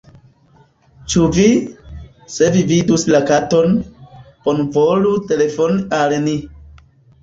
[1.13, 1.45] Ĉu vi...
[2.37, 3.79] se vi vidus la katon,
[4.51, 6.39] bonvolu telefoni al ni."